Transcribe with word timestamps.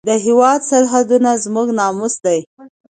د 0.09 0.11
هېواد 0.25 0.59
سرحدونه 0.69 1.29
زموږ 1.45 1.67
ناموس 1.79 2.13
دی. 2.25 2.39